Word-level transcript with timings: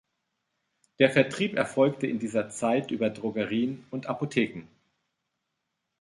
Der 0.97 1.11
Vertrieb 1.11 1.53
erfolgte 1.55 2.07
in 2.07 2.17
dieser 2.17 2.49
Zeit 2.49 2.89
über 2.89 3.11
Drogerien 3.11 3.85
und 3.91 4.07
Apotheken. 4.07 4.67